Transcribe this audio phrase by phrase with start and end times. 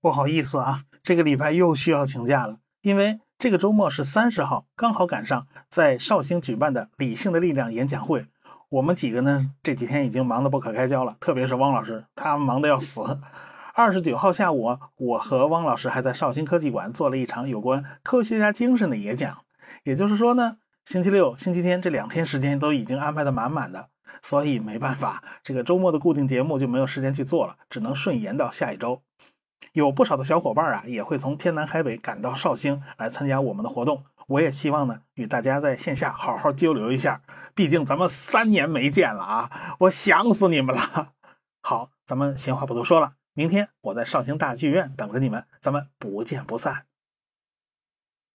[0.00, 8.26] 不好意思啊，这个礼拜又需要请假了，因为这个周末是三十号，刚好赶上在绍兴举办的“理性的力量”演讲会。
[8.68, 13.00] 我们几个呢，这几天已经忙得不可开交了，特别是汪老师，他忙得要死。
[13.74, 19.38] 二十九号下午，我和汪老师还在绍兴科技馆做了一场有关科学家精神的演讲。
[19.84, 23.88] 也就是说呢，星期六、星期天这两天时间都已经安排得满满的，
[24.20, 29.02] 所以没办法，这个周末的固定节目就没有时间去做了，只能顺延到下一周。
[29.78, 34.02] 有不少的小伙伴啊，也会从天南海北赶到绍兴来参加我们的活动。
[34.26, 37.22] 我也希望呢，与大家在线下好好交流一下，
[37.54, 41.12] 毕竟咱们三年没见了啊，我想死你们了。
[41.62, 46.87] 好，咱们闲话不多说了，明天我在绍兴大剧院等着你们，咱们不见不散。